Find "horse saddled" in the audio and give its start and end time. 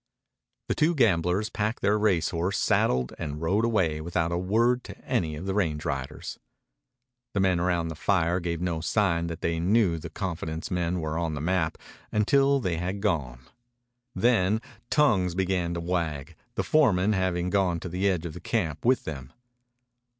2.29-3.13